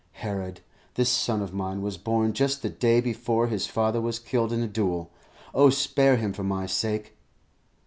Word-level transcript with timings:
Herod, 0.13 0.61
this 0.95 1.09
son 1.09 1.43
of 1.43 1.53
mine, 1.53 1.83
was 1.83 1.99
born 1.99 2.33
just 2.33 2.63
the 2.63 2.69
day 2.71 3.01
before 3.01 3.45
his 3.45 3.67
father 3.67 4.01
was 4.01 4.17
killed 4.17 4.51
in 4.51 4.63
a 4.63 4.67
duel. 4.67 5.11
Oh, 5.53 5.69
spare 5.69 6.15
him 6.17 6.33
for 6.33 6.43
my 6.43 6.65
sake!" 6.65 7.15